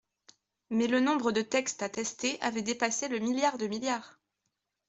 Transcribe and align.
Mais 0.71 0.87
le 0.87 0.99
nombre 0.99 1.31
de 1.31 1.43
textes 1.43 1.83
à 1.83 1.89
tester 1.89 2.41
avait 2.41 2.63
dépassé 2.63 3.07
le 3.07 3.19
milliard 3.19 3.59
de 3.59 3.67
milliards 3.67 4.17